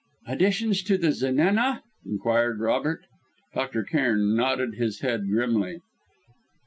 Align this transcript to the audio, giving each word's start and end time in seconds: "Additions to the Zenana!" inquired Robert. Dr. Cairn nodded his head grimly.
"Additions 0.25 0.81
to 0.81 0.97
the 0.97 1.11
Zenana!" 1.11 1.83
inquired 2.07 2.59
Robert. 2.59 3.01
Dr. 3.53 3.83
Cairn 3.83 4.35
nodded 4.35 4.73
his 4.73 5.01
head 5.01 5.29
grimly. 5.29 5.79